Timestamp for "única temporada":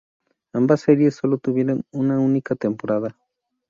2.19-3.15